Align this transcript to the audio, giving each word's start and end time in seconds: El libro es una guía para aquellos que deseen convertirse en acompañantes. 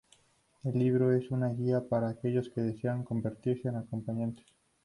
El 0.63 0.79
libro 0.79 1.11
es 1.13 1.29
una 1.29 1.49
guía 1.49 1.87
para 1.87 2.09
aquellos 2.09 2.49
que 2.49 2.61
deseen 2.61 3.03
convertirse 3.03 3.67
en 3.67 3.75
acompañantes. 3.75 4.47